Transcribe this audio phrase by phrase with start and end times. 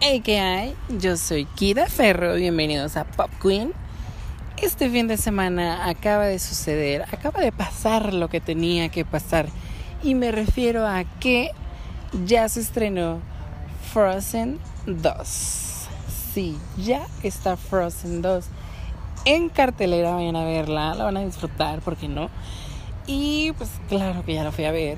[0.00, 0.76] Hey, ¿qué hay?
[1.00, 3.72] Yo soy Kira Ferro, bienvenidos a Pop Queen.
[4.62, 9.48] Este fin de semana acaba de suceder, acaba de pasar lo que tenía que pasar.
[10.04, 11.50] Y me refiero a que
[12.24, 13.18] ya se estrenó
[13.92, 15.88] Frozen 2.
[16.32, 18.44] Sí, ya está Frozen 2
[19.24, 22.30] en cartelera, vayan a verla, la van a disfrutar, ¿por qué no?
[23.08, 24.96] Y pues claro que ya la fui a ver,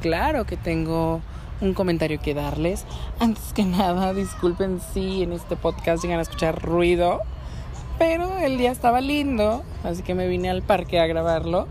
[0.00, 1.20] claro que tengo
[1.60, 2.84] un comentario que darles.
[3.18, 7.20] Antes que nada, disculpen si en este podcast llegan a escuchar ruido,
[7.98, 11.66] pero el día estaba lindo, así que me vine al parque a grabarlo.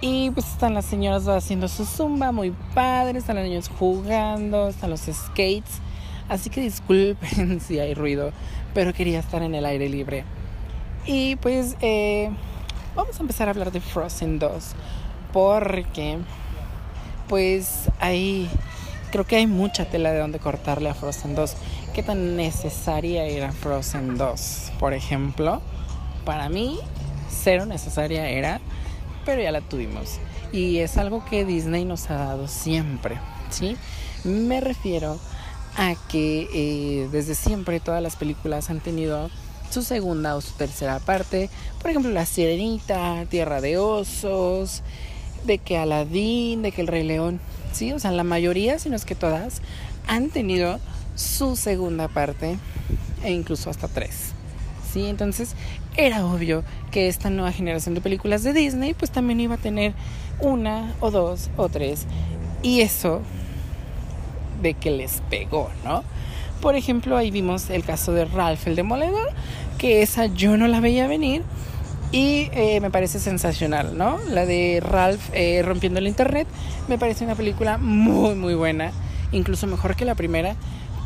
[0.00, 4.90] Y pues están las señoras haciendo su zumba, muy padre, están los niños jugando, están
[4.90, 5.80] los skates.
[6.28, 8.32] Así que disculpen si hay ruido,
[8.74, 10.24] pero quería estar en el aire libre.
[11.06, 12.30] Y pues eh,
[12.94, 14.74] vamos a empezar a hablar de Frozen 2,
[15.32, 16.18] porque
[17.28, 18.48] pues ahí
[19.12, 21.54] creo que hay mucha tela de donde cortarle a Frozen 2.
[21.94, 24.72] ¿Qué tan necesaria era Frozen 2?
[24.80, 25.60] Por ejemplo,
[26.24, 26.80] para mí,
[27.30, 28.60] cero necesaria era,
[29.24, 30.18] pero ya la tuvimos.
[30.50, 33.18] Y es algo que Disney nos ha dado siempre,
[33.50, 33.76] ¿sí?
[34.24, 35.20] Me refiero
[35.76, 39.30] a que eh, desde siempre todas las películas han tenido
[39.70, 41.50] su segunda o su tercera parte.
[41.80, 44.82] Por ejemplo, La Sirenita, Tierra de Osos,
[45.44, 47.40] de que Aladdin, de que El Rey León
[47.72, 47.92] ¿sí?
[47.92, 49.62] O sea, la mayoría, si no es que todas,
[50.06, 50.78] han tenido
[51.14, 52.58] su segunda parte
[53.22, 54.32] e incluso hasta tres.
[54.92, 55.06] ¿Sí?
[55.06, 55.54] Entonces
[55.96, 59.94] era obvio que esta nueva generación de películas de Disney pues también iba a tener
[60.40, 62.06] una o dos o tres.
[62.62, 63.22] Y eso
[64.62, 66.04] de que les pegó, ¿no?
[66.60, 69.30] Por ejemplo, ahí vimos el caso de Ralph el Demoledor,
[69.78, 71.42] que esa yo no la veía venir
[72.12, 74.18] y eh, me parece sensacional, ¿no?
[74.28, 76.46] La de Ralph eh, rompiendo el internet
[76.86, 78.92] me parece una película muy, muy buena,
[79.32, 80.54] incluso mejor que la primera,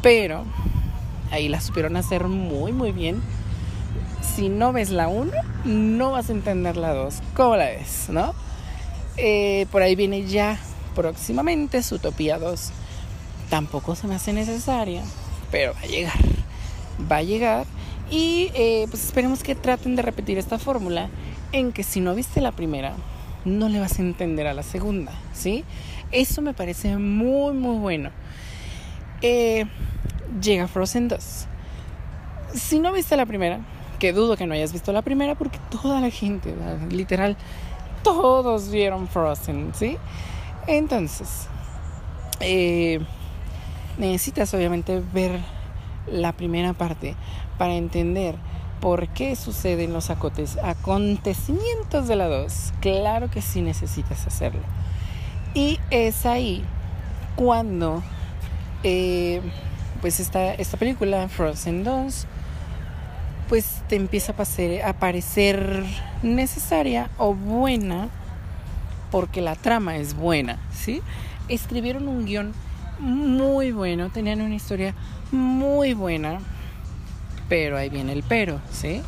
[0.02, 0.44] pero
[1.30, 3.22] ahí la supieron hacer muy, muy bien.
[4.20, 5.32] Si no ves la 1,
[5.64, 7.22] no vas a entender la 2.
[7.34, 8.34] ¿Cómo la ves, no?
[9.16, 10.58] Eh, por ahí viene ya
[10.94, 12.70] próximamente su Utopía 2.
[13.48, 15.02] Tampoco se me hace necesaria,
[15.52, 16.18] pero va a llegar.
[17.10, 17.66] Va a llegar
[18.10, 21.08] y eh, pues esperemos que traten de repetir esta fórmula
[21.52, 22.94] en que si no viste la primera,
[23.44, 25.64] no le vas a entender a la segunda, ¿sí?
[26.12, 28.10] Eso me parece muy, muy bueno.
[29.22, 29.66] Eh,
[30.40, 31.46] llega Frozen 2.
[32.54, 33.60] Si no viste la primera,
[33.98, 36.54] que dudo que no hayas visto la primera porque toda la gente,
[36.90, 37.36] literal,
[38.02, 39.96] todos vieron Frozen, ¿sí?
[40.66, 41.48] Entonces,
[42.40, 43.00] eh,
[43.98, 45.40] necesitas obviamente ver
[46.06, 47.16] la primera parte
[47.58, 48.36] para entender
[48.80, 52.72] por qué suceden los acontecimientos de la 2.
[52.80, 54.62] Claro que sí necesitas hacerlo.
[55.54, 56.64] Y es ahí
[57.36, 58.02] cuando
[58.82, 59.40] eh,
[60.00, 62.26] pues esta, esta película, Frozen 2,
[63.48, 65.84] pues te empieza a, a parecer
[66.22, 68.08] necesaria o buena
[69.10, 71.00] porque la trama es buena, ¿sí?
[71.48, 72.52] Escribieron un guion
[72.98, 74.94] muy bueno, tenían una historia
[75.30, 76.40] muy buena,
[77.48, 79.02] pero ahí viene el pero, ¿sí?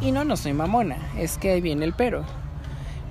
[0.00, 2.24] Y no, no soy mamona, es que ahí viene el pero.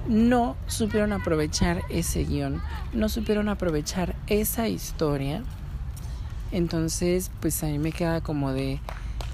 [0.07, 2.61] No supieron aprovechar ese guion,
[2.93, 5.43] no supieron aprovechar esa historia.
[6.51, 8.79] Entonces, pues a mí me queda como de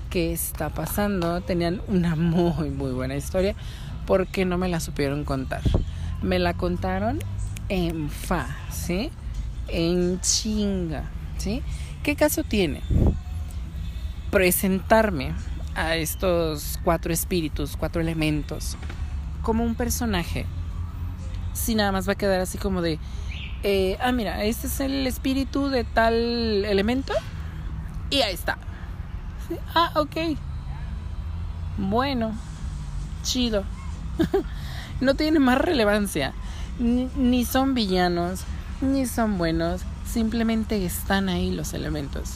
[0.09, 1.41] qué está pasando.
[1.41, 3.55] Tenían una muy, muy buena historia.
[4.05, 5.61] ¿Por qué no me la supieron contar?
[6.21, 7.19] Me la contaron
[7.69, 9.09] en fa, ¿sí?
[9.67, 11.63] En chinga, ¿sí?
[12.03, 12.81] ¿Qué caso tiene?
[14.37, 15.33] Presentarme
[15.73, 18.77] a estos cuatro espíritus, cuatro elementos,
[19.41, 20.45] como un personaje,
[21.53, 22.99] si nada más va a quedar así como de,
[23.63, 27.13] eh, ah, mira, este es el espíritu de tal elemento
[28.11, 28.59] y ahí está.
[29.73, 30.37] Ah, ok.
[31.79, 32.31] Bueno,
[33.23, 33.63] chido.
[35.01, 36.33] no tiene más relevancia.
[36.77, 38.41] ni son villanos,
[38.81, 42.33] ni son buenos, simplemente están ahí los elementos.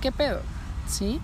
[0.00, 0.40] ¿Qué pedo?
[0.92, 1.20] ¿Sí?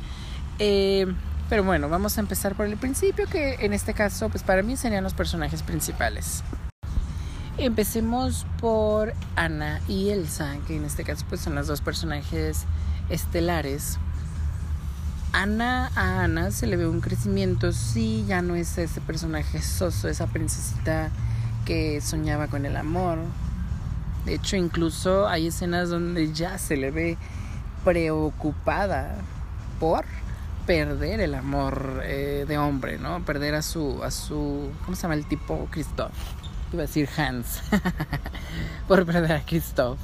[0.58, 1.06] Eh,
[1.48, 4.76] pero bueno, vamos a empezar por el principio, que en este caso, pues para mí
[4.76, 6.42] serían los personajes principales.
[7.56, 12.66] Empecemos por Ana y Elsa, que en este caso pues son los dos personajes
[13.08, 13.98] estelares.
[15.32, 20.08] Ana a Ana se le ve un crecimiento, sí, ya no es ese personaje soso,
[20.08, 21.10] esa princesita
[21.64, 23.18] que soñaba con el amor.
[24.24, 27.16] De hecho, incluso hay escenas donde ya se le ve
[27.84, 29.16] preocupada
[29.78, 30.04] por
[30.66, 33.24] perder el amor eh, de hombre, ¿no?
[33.24, 35.66] Perder a su, a su, ¿cómo se llama el tipo?
[35.70, 36.12] Christoph.
[36.72, 37.62] Iba a decir Hans.
[38.88, 39.98] por perder a Christoph.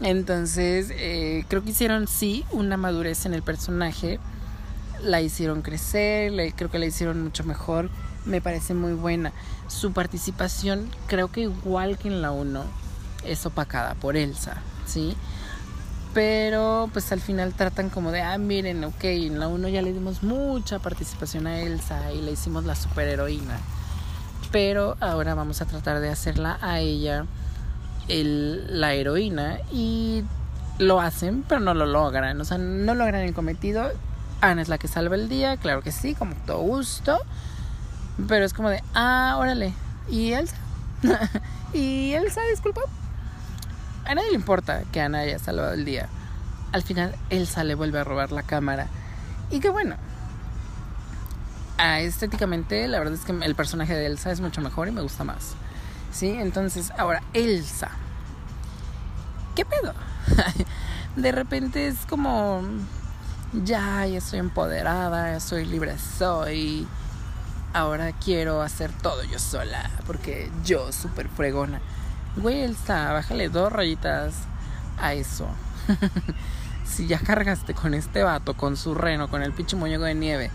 [0.00, 4.18] Entonces, eh, creo que hicieron sí una madurez en el personaje.
[5.02, 7.90] La hicieron crecer, creo que la hicieron mucho mejor.
[8.24, 9.32] Me parece muy buena.
[9.68, 12.64] Su participación, creo que igual que en la 1,
[13.24, 14.56] es opacada por Elsa,
[14.86, 15.16] ¿sí?
[16.14, 19.92] Pero pues al final tratan como de, ah, miren, ok, en la 1 ya le
[19.92, 23.58] dimos mucha participación a Elsa y le hicimos la superheroína.
[24.52, 27.26] Pero ahora vamos a tratar de hacerla a ella
[28.06, 30.22] el, la heroína y
[30.78, 32.40] lo hacen, pero no lo logran.
[32.40, 33.90] O sea, no logran el cometido.
[34.40, 37.18] Ana es la que salva el día, claro que sí, como todo gusto.
[38.28, 39.72] Pero es como de, ah, órale.
[40.08, 40.54] ¿Y Elsa?
[41.72, 42.82] ¿Y Elsa, disculpa?
[44.04, 46.08] A nadie le importa que Ana haya salvado el día.
[46.72, 48.88] Al final, Elsa le vuelve a robar la cámara.
[49.50, 49.96] Y qué bueno.
[51.78, 55.00] Ah, estéticamente, la verdad es que el personaje de Elsa es mucho mejor y me
[55.00, 55.54] gusta más.
[56.12, 56.28] ¿Sí?
[56.28, 57.90] Entonces, ahora, Elsa.
[59.54, 59.94] ¿Qué pedo?
[61.16, 62.62] de repente es como.
[63.52, 66.86] Ya, ya estoy empoderada, soy libre, soy.
[67.72, 71.80] Ahora quiero hacer todo yo sola, porque yo, súper fregona.
[72.42, 74.34] Elsa, bájale dos rayitas
[74.98, 75.46] a eso.
[76.84, 80.50] si ya cargaste con este vato, con su reno, con el pinche muñeco de nieve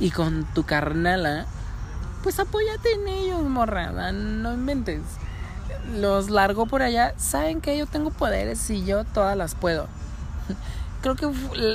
[0.00, 1.46] y con tu carnala,
[2.22, 5.02] pues apóyate en ellos, morrada, no inventes.
[5.92, 9.88] Los largo por allá, saben que yo tengo poderes y yo todas las puedo.
[11.02, 11.30] Creo que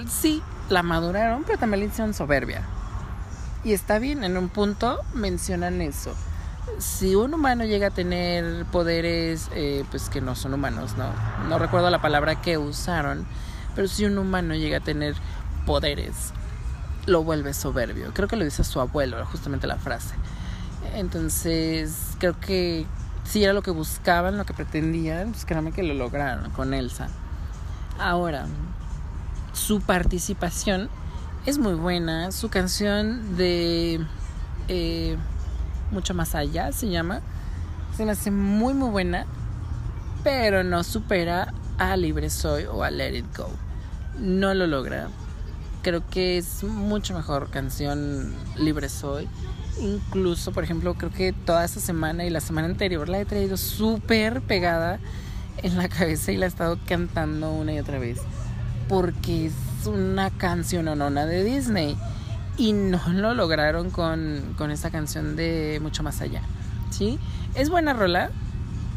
[0.10, 2.64] sí, la maduraron, pero también le hicieron soberbia.
[3.64, 6.16] Y está bien, en un punto mencionan eso
[6.78, 11.12] si un humano llega a tener poderes, eh, pues que no son humanos, ¿no?
[11.48, 13.26] No recuerdo la palabra que usaron,
[13.76, 15.16] pero si un humano llega a tener
[15.66, 16.34] poderes,
[17.06, 18.14] lo vuelve soberbio.
[18.14, 20.16] Creo que lo dice su abuelo, justamente la frase.
[20.94, 22.86] Entonces, creo que
[23.26, 27.10] si era lo que buscaban, lo que pretendían, pues créanme que lo lograron con Elsa.
[28.00, 28.46] Ahora,
[29.54, 30.90] su participación
[31.46, 32.32] es muy buena.
[32.32, 34.06] Su canción de...
[34.68, 35.18] Eh,
[35.92, 37.22] mucho más allá, se llama.
[37.96, 39.26] Se me hace muy muy buena,
[40.24, 43.50] pero no supera a Libre Soy o a Let It Go.
[44.20, 45.08] No lo logra.
[45.82, 49.28] Creo que es mucho mejor canción Libre Soy.
[49.80, 53.56] Incluso, por ejemplo, creo que toda esta semana y la semana anterior la he traído
[53.56, 55.00] súper pegada
[55.64, 58.20] en la cabeza y la he estado cantando una y otra vez.
[58.90, 61.98] Porque es una canción onona de Disney
[62.60, 66.42] y no lo lograron con, con esta canción de Mucho Más Allá.
[66.90, 67.18] ¿Sí?
[67.56, 68.32] Es buena rola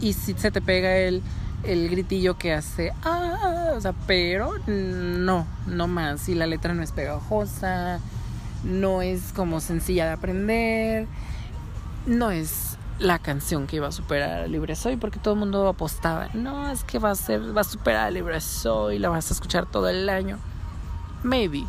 [0.00, 1.22] y si se te pega el,
[1.62, 6.28] el gritillo que hace, ah, o sea, pero no, no más.
[6.28, 8.00] Y la letra no es pegajosa,
[8.64, 11.06] no es como sencilla de aprender,
[12.04, 15.68] no es la canción que iba a superar a Libre Soy, porque todo el mundo
[15.68, 19.30] apostaba, no, es que va a ser, va a superar a Libre Soy, la vas
[19.30, 20.38] a escuchar todo el año.
[21.22, 21.64] Maybe.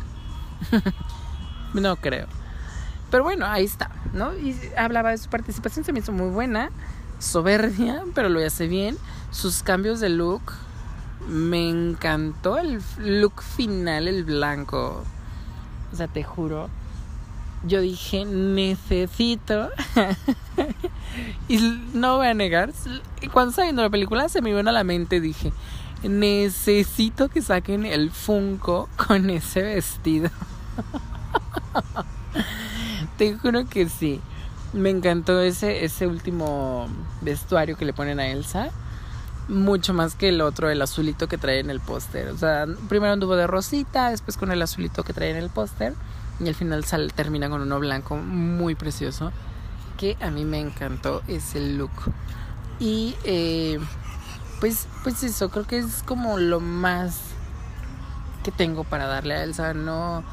[1.74, 2.26] No creo.
[3.10, 4.36] Pero bueno, ahí está, ¿no?
[4.36, 6.70] Y hablaba de su participación, se me hizo muy buena,
[7.18, 8.96] soberbia, pero lo hace bien.
[9.30, 10.42] Sus cambios de look,
[11.28, 15.04] me encantó el look final, el blanco.
[15.92, 16.68] O sea, te juro,
[17.66, 19.68] yo dije, necesito.
[21.48, 21.58] y
[21.92, 22.72] no voy a negar,
[23.32, 25.52] cuando estaba viendo la película se me vino a la mente, dije,
[26.02, 30.30] necesito que saquen el Funko con ese vestido.
[33.18, 34.20] Te juro que sí.
[34.72, 36.88] Me encantó ese, ese último
[37.20, 38.70] vestuario que le ponen a Elsa.
[39.46, 42.28] Mucho más que el otro, el azulito que trae en el póster.
[42.30, 45.94] O sea, primero anduvo de rosita, después con el azulito que trae en el póster.
[46.40, 49.30] Y al final sale, termina con uno blanco muy precioso.
[49.96, 51.92] Que a mí me encantó ese look.
[52.80, 53.78] Y eh,
[54.58, 57.20] pues, pues eso, creo que es como lo más
[58.42, 59.72] que tengo para darle a Elsa.
[59.72, 60.24] No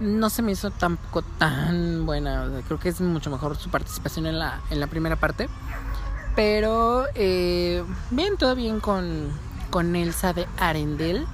[0.00, 2.48] no se me hizo tampoco tan buena.
[2.66, 5.48] creo que es mucho mejor su participación en la, en la primera parte.
[6.36, 9.30] Pero eh, bien, todo bien con,
[9.70, 11.26] con Elsa de Arendel.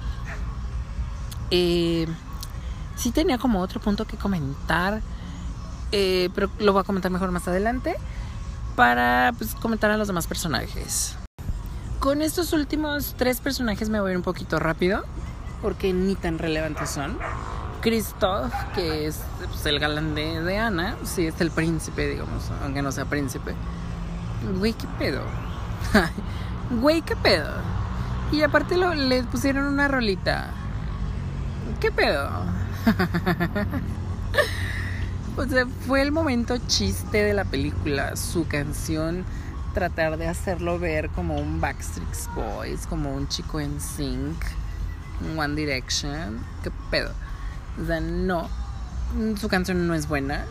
[1.51, 2.07] Eh,
[2.95, 5.01] sí tenía como otro punto que comentar.
[5.91, 7.95] Eh, pero lo voy a comentar mejor más adelante.
[8.75, 11.15] Para pues, comentar a los demás personajes.
[11.99, 15.03] Con estos últimos tres personajes me voy a ir un poquito rápido.
[15.61, 17.17] Porque ni tan relevantes son.
[17.85, 22.91] Christoph, que es pues, el galán de, Ana, sí, es el príncipe, digamos, aunque no
[22.91, 23.53] sea príncipe.
[24.57, 25.21] Güey, ¿qué pedo?
[26.81, 27.53] Güey, ¿qué pedo?
[28.31, 30.49] Y aparte le pusieron una rolita.
[31.79, 32.27] ¿Qué pedo?
[35.37, 38.15] o sea, fue el momento chiste de la película.
[38.15, 39.25] Su canción
[39.75, 44.43] tratar de hacerlo ver como un Backstreet Boys, como un chico en sync,
[45.37, 46.43] One Direction.
[46.63, 47.11] ¿Qué pedo?
[47.81, 48.49] O sea, no.
[49.39, 50.45] Su canción no es buena.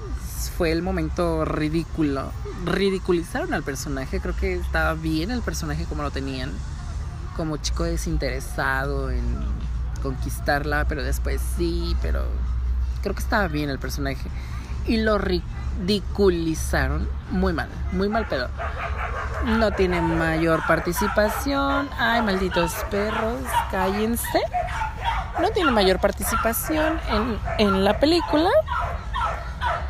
[0.56, 2.32] Fue el momento ridículo.
[2.64, 4.20] Ridiculizaron al personaje.
[4.20, 6.52] Creo que estaba bien el personaje como lo tenían.
[7.36, 9.24] Como chico desinteresado en
[10.02, 12.24] conquistarla, pero después sí, pero
[13.02, 14.30] creo que estaba bien el personaje.
[14.86, 18.48] Y lo ridiculizaron muy mal, muy mal pedo.
[19.46, 21.88] No tiene mayor participación.
[21.98, 23.40] Ay, malditos perros,
[23.70, 24.40] cállense.
[25.40, 28.50] No tiene mayor participación en, en la película.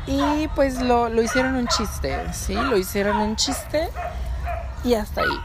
[0.07, 2.55] Y pues lo, lo hicieron un chiste, ¿sí?
[2.55, 3.89] Lo hicieron un chiste
[4.85, 5.41] y hasta ahí.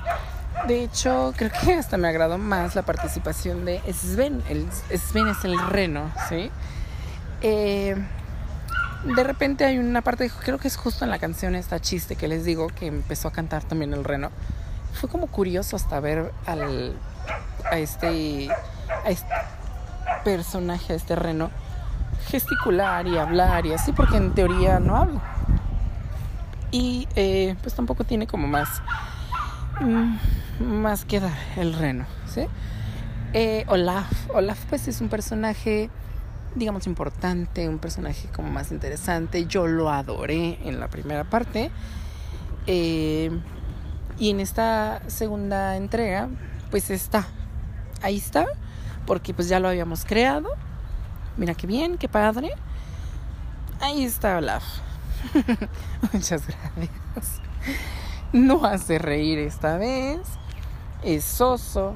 [0.68, 4.44] De hecho, creo que hasta me agradó más la participación de Sven.
[4.50, 4.68] El,
[5.00, 6.52] Sven es el reno, ¿sí?
[7.42, 7.96] Eh,
[9.06, 12.28] de repente hay una parte, creo que es justo en la canción esta chiste que
[12.28, 14.30] les digo, que empezó a cantar también el reno.
[15.00, 16.98] Fue como curioso hasta ver al,
[17.72, 18.50] a, este,
[19.06, 19.34] a este
[20.36, 21.50] personaje, a este reno,
[22.28, 25.22] gesticular y hablar y así, porque en teoría no habla.
[26.72, 28.82] Y eh, pues tampoco tiene como más,
[29.82, 30.14] mm,
[30.64, 32.46] más que dar el reno, ¿sí?
[33.34, 35.90] Eh, Olaf, Olaf pues es un personaje
[36.56, 39.46] digamos, importante, un personaje como más interesante.
[39.46, 41.70] Yo lo adoré en la primera parte.
[42.66, 43.32] Eh,
[44.18, 46.28] y en esta segunda entrega,
[46.72, 47.28] pues está.
[48.02, 48.48] Ahí está.
[49.06, 50.50] Porque pues ya lo habíamos creado.
[51.38, 52.52] Mira qué bien, qué padre.
[53.82, 54.64] Ahí está Olaf.
[56.14, 57.42] Muchas gracias.
[58.34, 60.20] No hace reír esta vez.
[61.04, 61.96] Es soso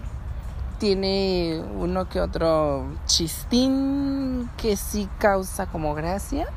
[0.83, 6.47] tiene uno que otro chistín que sí causa como gracia,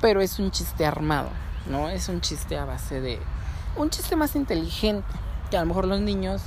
[0.00, 1.30] pero es un chiste armado,
[1.68, 1.88] ¿no?
[1.88, 3.18] Es un chiste a base de
[3.76, 5.08] un chiste más inteligente,
[5.50, 6.42] que a lo mejor los niños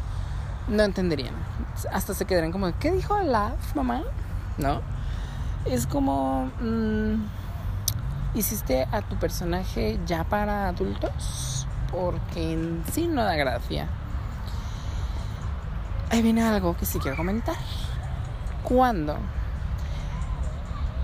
[0.69, 1.33] no entenderían.
[1.91, 4.03] Hasta se quedarían como, ¿qué dijo la mamá?
[4.57, 4.81] ¿No?
[5.65, 7.15] Es como, mm,
[8.35, 11.67] ¿hiciste a tu personaje ya para adultos?
[11.91, 13.87] Porque en sí no da gracia
[16.09, 17.55] ahí viene algo que sí quiero comentar.
[18.63, 19.17] ¿Cuándo?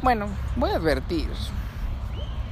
[0.01, 1.29] Bueno, voy a advertir.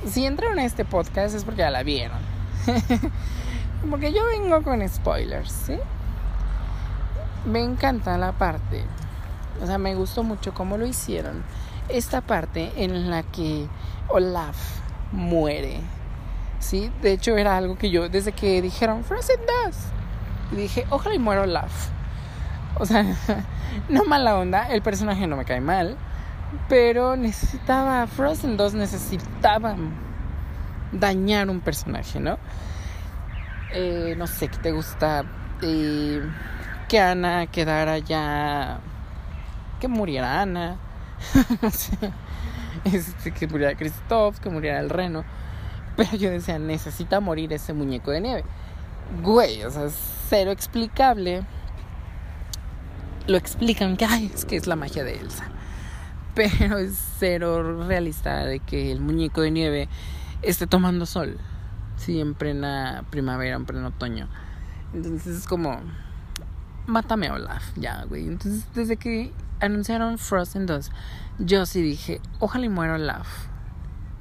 [0.08, 2.20] Si entraron a este podcast es porque ya la vieron.
[3.90, 5.78] porque yo vengo con spoilers, ¿sí?
[7.46, 8.86] Me encanta la parte.
[9.62, 11.44] O sea, me gustó mucho cómo lo hicieron.
[11.90, 13.68] Esta parte en la que
[14.08, 14.58] Olaf
[15.12, 15.80] muere.
[16.60, 16.92] ¿Sí?
[17.02, 21.42] De hecho, era algo que yo, desde que dijeron Frozen 2, dije, ojalá y muera
[21.42, 21.90] Olaf.
[22.80, 23.06] O sea,
[23.90, 25.98] no mala onda, el personaje no me cae mal,
[26.70, 29.76] pero necesitaba, Frozen 2 necesitaba
[30.94, 32.38] dañar un personaje, ¿no?
[33.74, 35.26] Eh, no sé, ¿qué te gusta?
[35.62, 36.22] Eh,
[36.94, 38.80] que Ana quedara ya...
[39.82, 40.78] Que muriera Ana.
[42.84, 45.24] Este, que muriera Christoph, que muriera el reno.
[45.98, 48.44] Pero yo decía, necesita morir ese muñeco de nieve.
[49.24, 49.90] Güey, o sea,
[50.30, 51.44] cero explicable
[53.26, 55.46] lo explican que Ay, es que es la magia de Elsa.
[56.36, 59.90] Pero es cero realista de que el muñeco de nieve
[60.44, 61.40] esté tomando sol.
[61.96, 64.28] Siempre en la primavera, en pleno otoño.
[64.94, 65.80] Entonces es como,
[66.86, 68.28] mátame Olaf, ya, güey.
[68.28, 70.92] Entonces desde que anunciaron Frozen 2,
[71.40, 73.28] yo sí dije, ojalá y muera Olaf.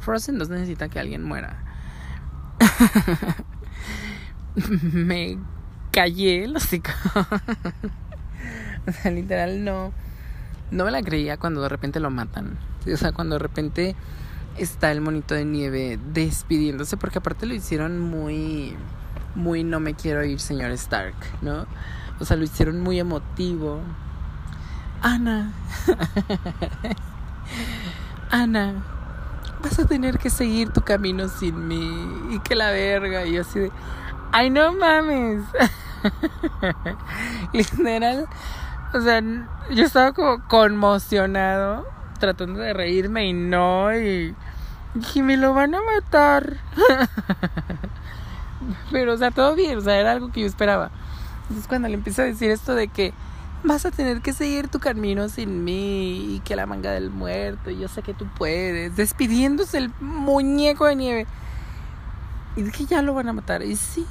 [0.00, 1.62] Frozen 2 necesita que alguien muera.
[4.92, 5.38] Me
[5.92, 6.68] callé los
[8.86, 9.92] O sea, literal no,
[10.72, 12.58] no me la creía cuando de repente lo matan.
[12.92, 13.94] O sea, cuando de repente
[14.58, 18.74] está el monito de nieve despidiéndose, porque aparte lo hicieron muy,
[19.36, 21.66] muy no me quiero ir, señor Stark, ¿no?
[22.20, 23.80] O sea, lo hicieron muy emotivo.
[25.00, 25.52] Ana,
[28.30, 28.74] Ana,
[29.62, 31.90] vas a tener que seguir tu camino sin mí.
[32.30, 33.26] Y que la verga.
[33.26, 33.72] Y yo así de,
[34.30, 35.44] ay, no mames.
[37.52, 38.26] Literal,
[38.94, 39.22] o sea,
[39.70, 41.86] yo estaba como conmocionado,
[42.18, 44.34] tratando de reírme y no, y
[44.94, 46.56] dije, me lo van a matar.
[48.90, 50.90] Pero, o sea, todo bien, o sea, era algo que yo esperaba.
[51.52, 53.12] Entonces, cuando le empiezo a decir esto de que
[53.62, 57.70] vas a tener que seguir tu camino sin mí y que la manga del muerto,
[57.70, 61.26] y yo sé que tú puedes, despidiéndose el muñeco de nieve.
[62.56, 63.62] Y dije, ya lo van a matar.
[63.62, 64.06] Y sí,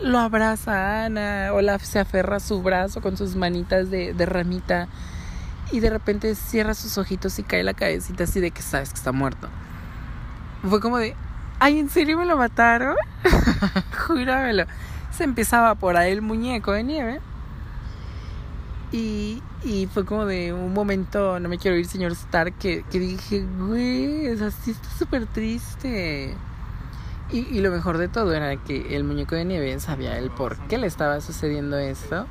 [0.00, 4.88] lo abraza Ana, Olaf se aferra a su brazo con sus manitas de, de ramita
[5.72, 8.96] y de repente cierra sus ojitos y cae la cabecita así de que sabes que
[8.96, 9.50] está muerto.
[10.66, 11.16] Fue como de,
[11.58, 12.96] ay, ¿en serio me lo mataron?
[14.06, 14.64] Júramelo.
[15.12, 17.20] Se empezaba por ahí el muñeco de nieve.
[18.92, 22.98] Y, y fue como de un momento, no me quiero ir, señor Stark, que, que
[22.98, 26.34] dije, güey, es así, está súper triste.
[27.30, 30.58] Y, y, lo mejor de todo era que el muñeco de nieve sabía el por
[30.68, 32.26] qué le estaba sucediendo esto.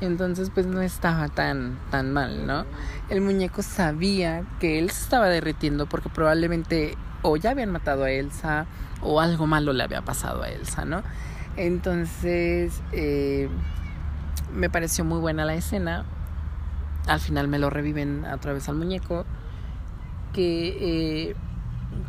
[0.00, 2.66] Entonces pues no estaba tan, tan mal, ¿no?
[3.08, 8.10] El muñeco sabía que él se estaba derritiendo porque probablemente o ya habían matado a
[8.10, 8.66] Elsa
[9.00, 11.02] o algo malo le había pasado a Elsa, ¿no?
[11.56, 13.48] Entonces eh,
[14.52, 16.04] me pareció muy buena la escena.
[17.06, 19.24] Al final me lo reviven a través al muñeco.
[20.32, 21.36] Que eh,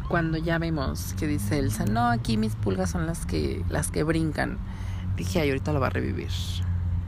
[0.07, 4.03] cuando ya vemos que dice Elsa, no, aquí mis pulgas son las que, las que
[4.03, 4.57] brincan.
[5.15, 6.29] Dije, ay, ahorita lo va a revivir.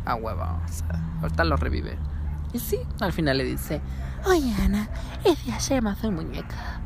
[0.06, 1.98] A huevo, o sea, ahorita lo revive.
[2.54, 3.82] Y sí, al final le dice,
[4.26, 4.88] oye Ana,
[5.26, 6.82] ese ayer el muñeca.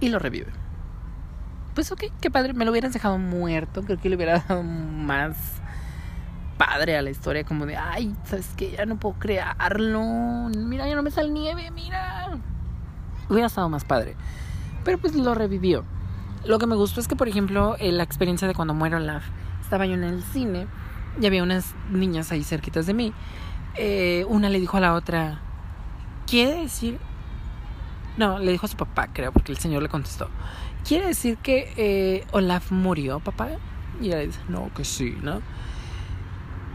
[0.00, 0.61] Y lo revive.
[1.74, 5.36] Pues ok, qué padre, me lo hubieras dejado muerto, creo que le hubiera dado más
[6.58, 10.02] padre a la historia, como de, ay, sabes que ya no puedo crearlo,
[10.54, 12.38] mira, ya no me sale nieve, mira.
[13.28, 14.16] Hubiera estado más padre.
[14.84, 15.84] Pero pues lo revivió.
[16.44, 19.24] Lo que me gustó es que, por ejemplo, la experiencia de cuando muero Olaf,
[19.62, 20.66] estaba yo en el cine
[21.20, 23.12] y había unas niñas ahí cerquitas de mí.
[23.76, 25.40] Eh, una le dijo a la otra,
[26.26, 26.98] ¿quiere decir?
[28.16, 30.28] No, le dijo a su papá, creo, porque el señor le contestó.
[30.86, 33.48] ¿Quiere decir que eh, Olaf murió, papá?
[34.00, 35.40] Y ella dice, no, que sí, ¿no?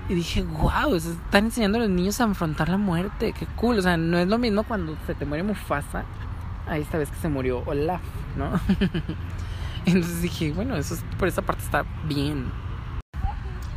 [0.09, 3.77] Y dije, wow, están enseñando a los niños a afrontar la muerte, qué cool.
[3.77, 6.05] O sea, no es lo mismo cuando se te muere Mufasa
[6.65, 8.01] a esta vez que se murió Olaf,
[8.37, 8.59] ¿no?
[9.85, 12.45] Entonces dije, bueno, eso por esa parte está bien.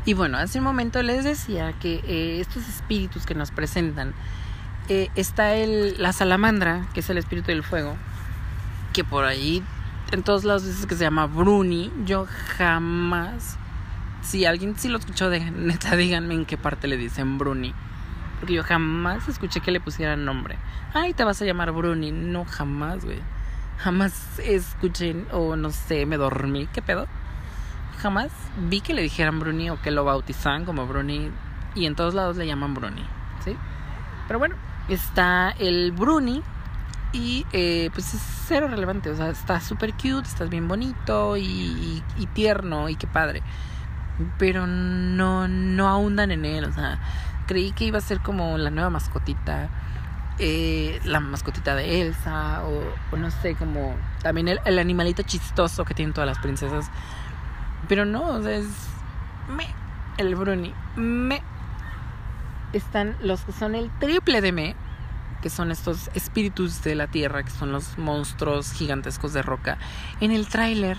[0.05, 4.15] Y bueno, hace un momento les decía que eh, estos espíritus que nos presentan,
[4.89, 7.97] eh, está el, la salamandra, que es el espíritu del fuego,
[8.93, 9.63] que por ahí
[10.13, 11.93] en todos lados dice que se llama Bruni.
[12.05, 13.57] Yo jamás,
[14.23, 17.75] si alguien sí lo escuchó, de, neta, díganme en qué parte le dicen Bruni.
[18.41, 20.57] Porque yo jamás escuché que le pusieran nombre.
[20.95, 22.11] Ay, te vas a llamar Bruni.
[22.11, 23.21] No, jamás, güey.
[23.79, 26.67] Jamás escuché o no sé, me dormí.
[26.73, 27.07] ¿Qué pedo?
[28.01, 31.31] jamás vi que le dijeran Bruni o que lo bautizaban como Bruni
[31.75, 33.05] y en todos lados le llaman Bruni,
[33.45, 33.57] ¿sí?
[34.27, 34.57] Pero bueno,
[34.95, 36.43] está el Bruni
[37.13, 42.03] y eh, pues es cero relevante, o sea, está súper cute, está bien bonito y,
[42.35, 43.43] tierno y qué padre,
[44.39, 46.99] pero no, no ahondan en él, o sea,
[47.47, 49.69] creí que iba a ser como la nueva mascotita.
[50.43, 55.93] Eh, la mascotita de Elsa o, no sé, como también el, el, animalito chistoso que
[55.93, 56.91] tienen todas las princesas
[57.91, 58.67] pero no, o sea, es
[59.49, 59.67] me.
[60.17, 61.43] El Bruni, me.
[62.73, 64.77] Están los que son el triple de me,
[65.43, 69.79] que son estos espíritus de la tierra, que son los monstruos gigantescos de roca.
[70.21, 70.99] En el tráiler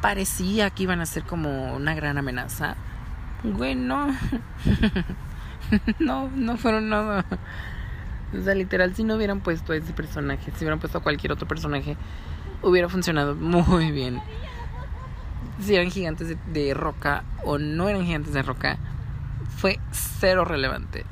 [0.00, 2.76] parecía que iban a ser como una gran amenaza.
[3.42, 4.08] Bueno,
[5.98, 7.24] no, no fueron nada.
[8.36, 11.32] O sea, literal, si no hubieran puesto a ese personaje, si hubieran puesto a cualquier
[11.32, 11.96] otro personaje,
[12.62, 14.20] hubiera funcionado muy bien
[15.60, 18.78] si eran gigantes de, roca o no eran gigantes de roca,
[19.56, 21.04] fue cero relevante.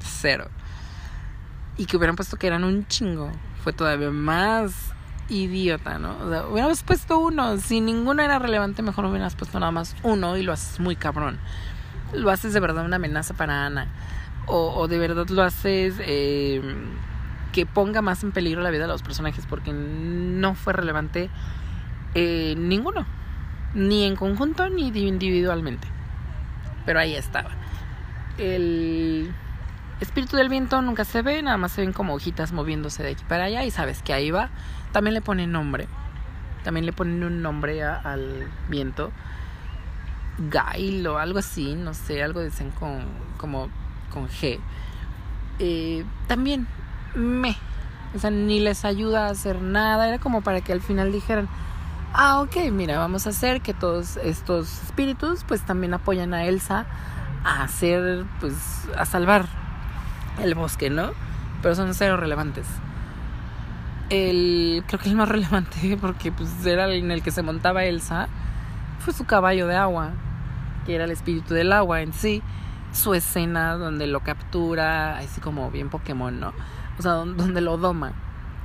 [0.00, 0.48] Cero.
[1.76, 3.30] Y que hubieran puesto que eran un chingo,
[3.62, 4.92] fue todavía más
[5.28, 6.16] idiota, ¿no?
[6.18, 7.56] O sea, hubiéramos puesto uno.
[7.58, 11.38] Si ninguno era relevante, mejor hubieras puesto nada más uno y lo haces muy cabrón.
[12.12, 13.88] Lo haces de verdad una amenaza para Ana.
[14.46, 16.60] O, o de verdad lo haces eh,
[17.52, 21.30] que ponga más en peligro la vida de los personajes porque no fue relevante
[22.14, 23.06] eh, ninguno.
[23.74, 25.86] Ni en conjunto ni individualmente.
[26.86, 27.50] Pero ahí estaba.
[28.38, 29.32] El
[30.00, 33.24] espíritu del viento nunca se ve, nada más se ven como hojitas moviéndose de aquí
[33.28, 34.50] para allá y sabes que ahí va.
[34.92, 35.88] También le ponen nombre.
[36.64, 39.12] También le ponen un nombre al viento.
[40.38, 43.04] Gail o algo así, no sé, algo dicen con,
[43.36, 43.68] como
[44.10, 44.58] con G.
[45.58, 46.66] Eh, también
[47.14, 47.56] me.
[48.14, 50.08] O sea, ni les ayuda a hacer nada.
[50.08, 51.48] Era como para que al final dijeran,
[52.12, 56.86] ah, ok, mira, vamos a hacer que todos estos espíritus pues también apoyan a Elsa
[57.44, 59.46] a hacer, pues, a salvar
[60.42, 61.10] el bosque, ¿no?
[61.62, 62.66] Pero son cero relevantes.
[64.10, 68.28] El, creo que el más relevante, porque pues era en el que se montaba Elsa,
[68.98, 70.10] fue su caballo de agua,
[70.84, 72.42] que era el espíritu del agua en sí.
[72.92, 76.52] Su escena donde lo captura, así como bien Pokémon, ¿no?
[76.98, 78.12] O sea, donde lo doma,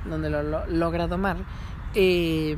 [0.04, 1.36] donde lo, lo logra domar.
[1.94, 2.56] Eh,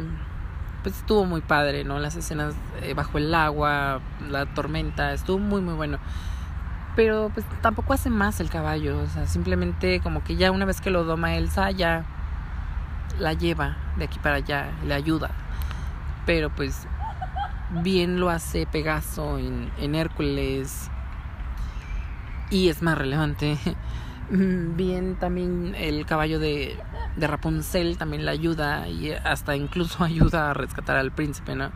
[0.83, 1.99] pues estuvo muy padre, ¿no?
[1.99, 5.99] Las escenas eh, bajo el agua, la tormenta, estuvo muy muy bueno.
[6.97, 10.81] Pero pues tampoco hace más el caballo, o sea, simplemente como que ya una vez
[10.81, 12.05] que lo doma Elsa ya
[13.19, 15.31] la lleva de aquí para allá, le ayuda.
[16.27, 16.87] Pero pues
[17.83, 20.91] bien lo hace Pegaso en, en Hércules
[22.51, 23.59] y es más relevante.
[24.31, 26.77] Bien también el caballo de,
[27.17, 31.71] de Rapunzel también la ayuda y hasta incluso ayuda a rescatar al príncipe, ¿no?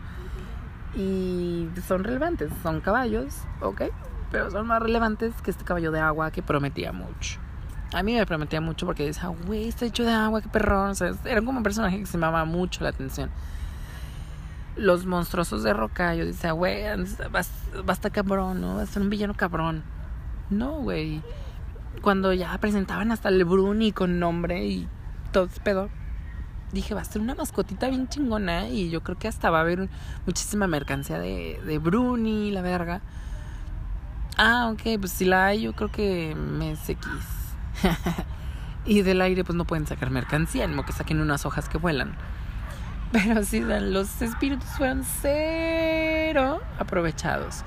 [0.95, 3.83] Y son relevantes, son caballos, ok,
[4.31, 7.39] pero son más relevantes que este caballo de agua que prometía mucho.
[7.93, 10.89] A mí me prometía mucho porque decía, güey, está hecho de agua, qué perrón.
[10.89, 13.29] O sea, era como un personaje que se llamaba mucho la atención
[14.75, 16.15] los monstruosos de roca.
[16.15, 16.83] Yo decía, güey,
[17.85, 18.75] basta cabrón, ¿no?
[18.75, 19.83] Va a ser un villano cabrón.
[20.49, 21.21] No, güey.
[22.01, 24.87] Cuando ya presentaban hasta el Bruni con nombre y
[25.33, 25.89] todo ese pedo,
[26.71, 28.69] dije, va a ser una mascotita bien chingona.
[28.69, 29.89] Y yo creo que hasta va a haber
[30.25, 33.01] muchísima mercancía de, de Bruni, la verga.
[34.37, 36.97] Ah, ok, pues si la hay, yo creo que me X.
[38.85, 42.15] y del aire, pues no pueden sacar mercancía, no que saquen unas hojas que vuelan.
[43.11, 47.63] Pero sí, los espíritus fueron cero aprovechados.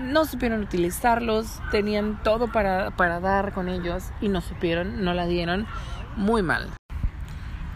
[0.00, 5.26] No supieron utilizarlos, tenían todo para, para dar con ellos y no supieron, no la
[5.26, 5.66] dieron
[6.18, 6.68] muy mal.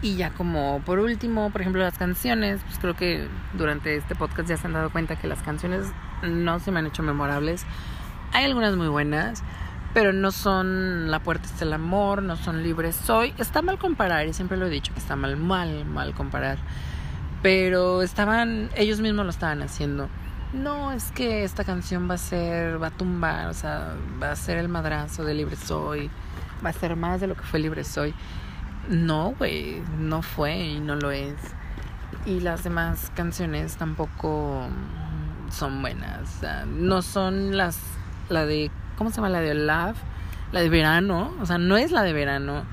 [0.01, 4.49] Y ya como por último, por ejemplo, las canciones, pues creo que durante este podcast
[4.49, 5.87] ya se han dado cuenta que las canciones
[6.21, 7.65] no se me han hecho memorables.
[8.33, 9.43] Hay algunas muy buenas,
[9.93, 13.33] pero no son La puerta es el amor, no son libres soy.
[13.37, 16.57] Está mal comparar, y siempre lo he dicho que está mal, mal, mal comparar.
[17.41, 20.09] Pero estaban, ellos mismos lo estaban haciendo.
[20.53, 24.35] No, es que esta canción va a ser, va a tumbar, o sea, va a
[24.35, 26.11] ser el madrazo de Libre Soy,
[26.63, 28.13] va a ser más de lo que fue Libre Soy.
[28.89, 31.35] No, güey, no fue y no lo es.
[32.25, 34.67] Y las demás canciones tampoco
[35.49, 36.41] son buenas.
[36.67, 37.79] No son las,
[38.29, 39.29] la de ¿cómo se llama?
[39.29, 39.97] La de Love,
[40.51, 42.63] la de verano, o sea, no es la de verano,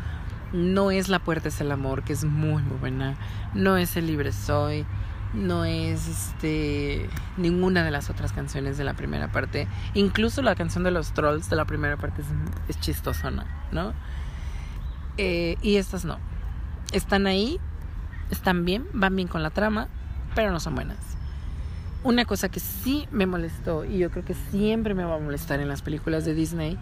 [0.52, 3.16] no es La puerta es el amor, que es muy, muy buena,
[3.54, 4.84] no es El libre soy,
[5.34, 10.84] no es este ninguna de las otras canciones de la primera parte, incluso la canción
[10.84, 12.28] de los trolls de la primera parte es,
[12.68, 13.92] es chistosona, ¿no?
[15.16, 16.18] Eh, y estas no,
[16.92, 17.60] están ahí,
[18.30, 19.88] están bien, van bien con la trama,
[20.34, 21.10] pero no son buenas
[22.02, 25.60] una cosa que sí me molestó y yo creo que siempre me va a molestar
[25.60, 26.78] en las películas de Disney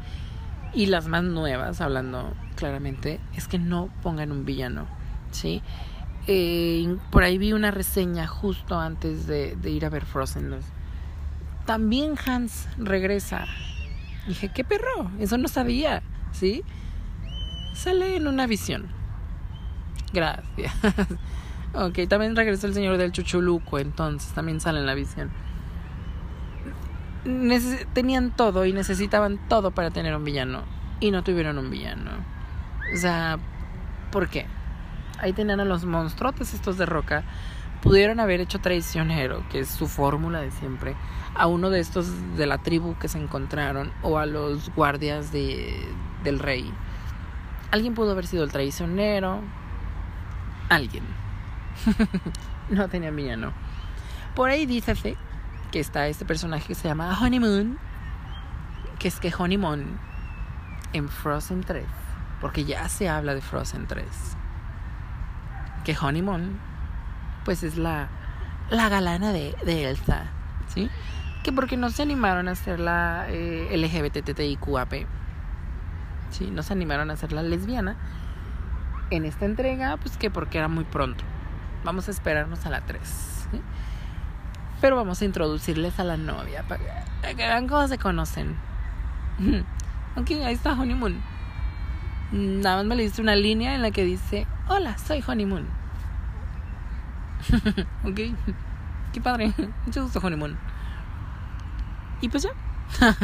[0.75, 4.87] y las más nuevas, hablando claramente, es que no pongan un villano,
[5.31, 5.63] ¿sí?
[6.31, 10.65] Eh, por ahí vi una reseña justo antes de, ir a ver Frozen 2.
[11.65, 13.47] También Hans regresa.
[14.27, 15.11] Dije, ¿qué perro?
[15.19, 16.63] Eso no sabía, ¿sí?
[17.75, 18.87] Sale en una visión.
[20.13, 20.73] Gracias.
[21.75, 25.31] Ok, también regresó el señor del Chuchuluco, entonces también sale en la visión.
[27.93, 30.63] tenían todo y necesitaban todo para tener un villano.
[30.99, 32.11] Y no tuvieron un villano.
[32.95, 33.39] O sea,
[34.11, 34.47] ¿por qué?
[35.19, 37.25] Ahí tenían a los monstruotes estos de roca.
[37.83, 40.97] Pudieron haber hecho traicionero, que es su fórmula de siempre,
[41.35, 45.87] a uno de estos de la tribu que se encontraron o a los guardias de,
[46.25, 46.73] del rey.
[47.71, 49.41] Alguien pudo haber sido el traicionero.
[50.69, 51.05] Alguien
[52.71, 53.53] no tenía villano.
[54.35, 54.95] Por ahí dice
[55.71, 57.79] que está este personaje que se llama Honeymoon,
[58.99, 59.99] que es que Honeymoon
[60.93, 61.85] en Frozen 3,
[62.41, 64.07] porque ya se habla de Frozen 3,
[65.89, 66.59] que Honeymoon
[67.47, 68.09] pues es la,
[68.69, 70.25] la galana de, Elsa,
[70.75, 70.91] ¿sí?
[71.43, 75.07] Que porque no se animaron a hacer la eh, LGBTTIQAP,
[76.29, 76.51] ¿sí?
[76.51, 77.97] No se animaron a hacer la lesbiana
[79.09, 81.25] en esta entrega, pues que porque era muy pronto.
[81.85, 83.49] Vamos a esperarnos a la 3.
[84.83, 86.83] Pero vamos a introducirles a la novia para
[87.23, 88.57] que vean cómo se conocen.
[90.17, 91.23] Ok, ahí está Honeymoon.
[92.33, 95.78] Nada más me le diste una línea en la que dice: Hola, soy Honeymoon.
[98.05, 98.21] ok,
[99.13, 99.53] qué padre.
[99.87, 100.57] Mucho gusto, Honeymoon.
[102.21, 102.51] Y pues ya.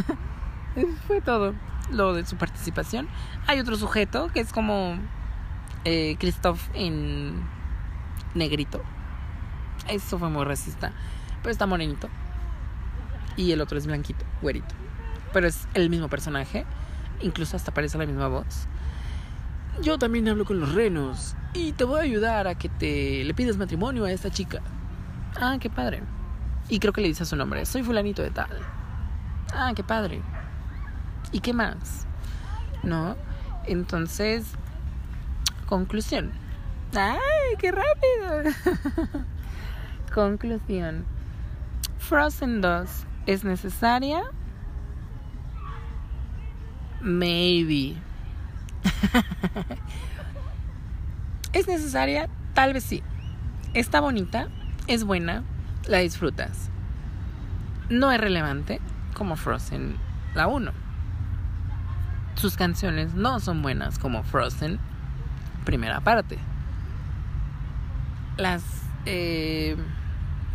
[0.76, 1.54] Eso fue todo
[1.90, 3.08] lo de su participación.
[3.46, 4.96] Hay otro sujeto que es como
[5.84, 7.42] eh, Christoph en
[8.34, 8.82] negrito.
[9.88, 10.92] Eso fue muy racista.
[11.42, 12.08] Pero está morenito.
[13.36, 14.74] Y el otro es blanquito, güerito.
[15.32, 16.64] Pero es el mismo personaje.
[17.20, 18.66] Incluso hasta parece la misma voz.
[19.82, 21.36] Yo también hablo con los renos.
[21.52, 24.60] Y te voy a ayudar a que te le pidas matrimonio a esta chica.
[25.40, 26.02] Ah, qué padre.
[26.68, 27.64] Y creo que le dice su nombre.
[27.66, 28.50] Soy fulanito de tal.
[29.52, 30.22] Ah, qué padre.
[31.32, 32.06] ¿Y qué más?
[32.82, 33.16] ¿No?
[33.66, 34.46] Entonces,
[35.66, 36.32] conclusión
[36.96, 38.54] ¡Ay, qué rápido!
[40.14, 41.04] Conclusión.
[41.98, 42.88] Frozen 2
[43.26, 44.22] es necesaria.
[47.00, 47.96] Maybe.
[51.52, 52.28] ¿Es necesaria?
[52.54, 53.02] Tal vez sí.
[53.74, 54.48] Está bonita,
[54.86, 55.42] es buena,
[55.86, 56.70] la disfrutas.
[57.90, 58.80] no es relevante
[59.14, 59.96] como Frozen
[60.34, 60.72] la 1.
[62.34, 64.78] Sus canciones no son buenas como Frozen
[65.64, 66.38] primera parte.
[68.36, 68.62] Las
[69.06, 69.76] eh,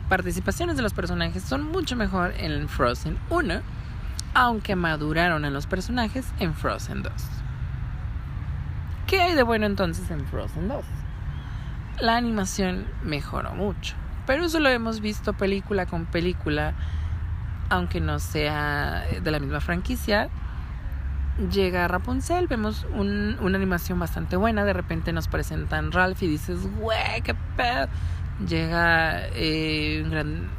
[0.10, 3.62] participaciones de los personajes son mucho mejor en Frozen 1,
[4.34, 7.14] aunque maduraron en los personajes en Frozen 2.
[9.10, 10.86] ¿Qué hay de bueno entonces en Frozen 2?
[12.00, 13.96] La animación mejoró mucho,
[14.28, 16.76] pero eso lo hemos visto película con película,
[17.70, 20.30] aunque no sea de la misma franquicia.
[21.52, 27.22] Llega Rapunzel, vemos una animación bastante buena, de repente nos presentan Ralph y dices, güey,
[27.24, 27.88] qué pedo.
[28.48, 30.50] Llega eh, un, gran,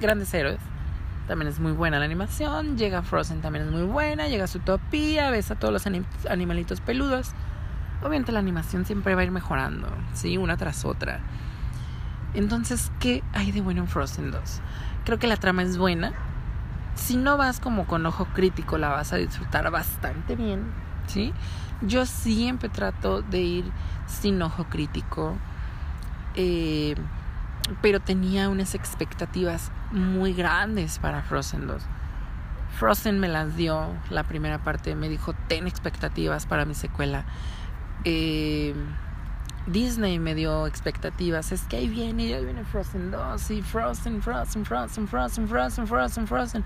[0.00, 0.60] Grandes Héroes,
[1.30, 2.76] también es muy buena la animación.
[2.76, 4.26] Llega Frozen, también es muy buena.
[4.26, 5.86] Llega Zootopia, ves a todos los
[6.28, 7.30] animalitos peludos.
[8.00, 10.38] Obviamente la animación siempre va a ir mejorando, ¿sí?
[10.38, 11.20] Una tras otra.
[12.34, 14.40] Entonces, ¿qué hay de bueno en Frozen 2?
[15.04, 16.14] Creo que la trama es buena.
[16.96, 20.64] Si no vas como con ojo crítico, la vas a disfrutar bastante bien,
[21.06, 21.32] ¿sí?
[21.80, 23.64] Yo siempre trato de ir
[24.08, 25.36] sin ojo crítico.
[26.34, 26.96] Eh,
[27.82, 31.82] pero tenía unas expectativas muy grandes para Frozen 2.
[32.78, 37.24] Frozen me las dio la primera parte, me dijo, ten expectativas para mi secuela.
[38.04, 38.74] Eh,
[39.66, 44.64] Disney me dio expectativas, es que ahí viene, ahí viene Frozen 2, y Frozen, Frozen,
[44.64, 46.64] Frozen, Frozen, Frozen, Frozen, Frozen.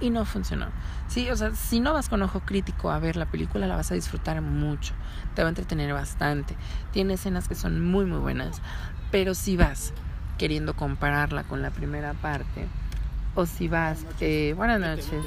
[0.00, 0.66] Y no funcionó.
[1.06, 3.92] Sí, o sea, si no vas con ojo crítico a ver la película, la vas
[3.92, 4.94] a disfrutar mucho.
[5.34, 6.56] Te va a entretener bastante.
[6.90, 8.60] Tiene escenas que son muy, muy buenas.
[9.12, 9.92] Pero si vas
[10.42, 12.66] queriendo compararla con la primera parte,
[13.36, 15.24] o si vas, eh, buenas noches,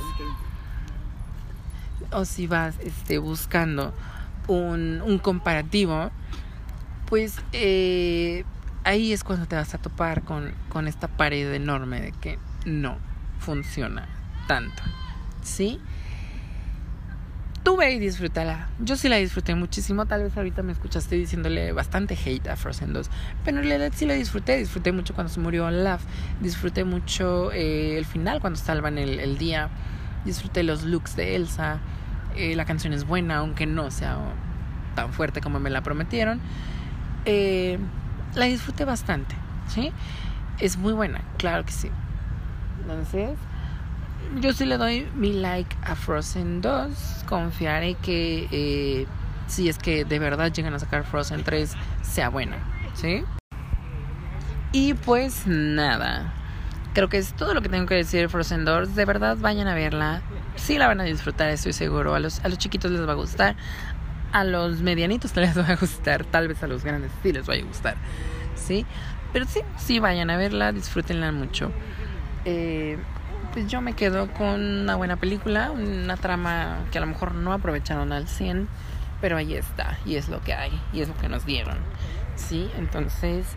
[2.12, 3.94] o si vas este, buscando
[4.50, 6.12] un, comparativo,
[7.06, 8.44] pues eh,
[8.84, 12.98] ahí es cuando te vas a topar con, con esta pared enorme de que no
[13.40, 14.10] funciona
[14.50, 14.84] tanto,
[15.44, 15.80] ¿sí?
[17.66, 18.70] Tú ve y disfrútala.
[18.80, 20.06] Yo sí la disfruté muchísimo.
[20.06, 23.10] Tal vez ahorita me escuchaste diciéndole bastante hate a Frozen 2.
[23.44, 24.58] Pero en realidad sí la disfruté.
[24.58, 26.04] Disfruté mucho cuando se murió Olaf.
[26.40, 29.70] Disfruté mucho eh, el final cuando salvan el, el, día.
[30.26, 31.80] Disfruté los looks de Elsa.
[32.36, 34.20] Eh, la canción es buena, aunque no sea
[34.94, 36.40] tan fuerte como me la prometieron.
[37.26, 37.80] Eh,
[38.36, 39.36] la disfruté bastante.
[39.70, 39.92] ¿Sí?
[40.60, 41.90] Es muy buena, claro que sí.
[42.82, 43.32] Entonces
[44.40, 47.26] yo sí le doy mi like a Frozen 2.
[47.28, 49.08] Confiaré que eh,
[49.48, 52.58] si es que de verdad llegan a sacar Frozen 3, sea buena.
[52.96, 53.24] ¿Sí?
[54.72, 56.34] Y pues nada.
[56.94, 58.96] Creo que es todo lo que tengo que decir de Frozen 2.
[58.96, 60.22] De verdad, vayan a verla.
[60.56, 62.16] Sí la van a disfrutar, estoy seguro.
[62.16, 63.56] A los, a los chiquitos les va a gustar.
[64.32, 66.26] A los medianitos les va a gustar.
[66.26, 67.96] Tal vez a los grandes sí les vaya a gustar.
[68.56, 68.86] ¿Sí?
[69.34, 70.72] Pero sí, sí vayan a verla.
[70.72, 71.72] Disfrútenla mucho.
[72.46, 72.98] Eh,
[73.56, 77.54] pues yo me quedo con una buena película, una trama que a lo mejor no
[77.54, 78.68] aprovecharon al 100,
[79.22, 81.78] pero ahí está, y es lo que hay, y es lo que nos dieron.
[82.36, 82.70] ¿Sí?
[82.78, 83.48] Entonces,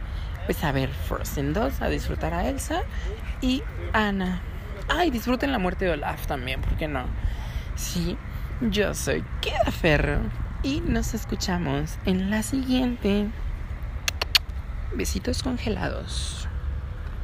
[0.47, 2.83] pues a ver Frozen 2, a disfrutar a Elsa
[3.41, 4.41] y Ana.
[4.89, 7.03] Ay, disfruten la muerte de Olaf también, ¿por qué no?
[7.75, 8.17] Sí,
[8.61, 10.21] yo soy Queda Ferro
[10.63, 13.27] y nos escuchamos en la siguiente.
[14.95, 16.48] Besitos congelados.